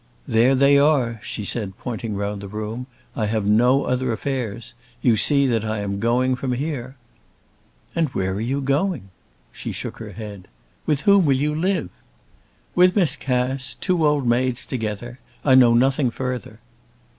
"There 0.27 0.55
they 0.55 0.79
are," 0.79 1.19
she 1.21 1.45
said, 1.45 1.77
pointing 1.77 2.15
round 2.15 2.41
the 2.41 2.47
room. 2.47 2.87
"I 3.15 3.27
have 3.27 3.45
no 3.45 3.83
other 3.83 4.11
affairs. 4.11 4.73
You 5.03 5.15
see 5.15 5.45
that 5.45 5.63
I 5.63 5.81
am 5.81 5.99
going 5.99 6.35
from 6.35 6.53
here." 6.53 6.95
"And 7.93 8.09
where 8.09 8.31
are 8.33 8.41
you 8.41 8.61
going?" 8.61 9.09
She 9.51 9.71
shook 9.71 9.99
her 9.99 10.13
head. 10.13 10.47
"With 10.87 11.01
whom 11.01 11.25
will 11.27 11.37
you 11.37 11.53
live?" 11.53 11.91
"With 12.73 12.95
Miss 12.95 13.15
Cass, 13.15 13.75
two 13.75 14.03
old 14.03 14.25
maids 14.27 14.65
together! 14.65 15.19
I 15.45 15.53
know 15.53 15.75
nothing 15.75 16.09
further." 16.09 16.61